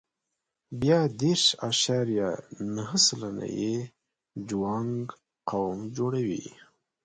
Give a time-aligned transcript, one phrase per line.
[0.79, 2.29] بیا دېرش اعشاریه
[2.75, 3.75] نهه سلنه یې
[4.49, 4.95] جوانګ
[5.49, 6.45] قوم جوړوي.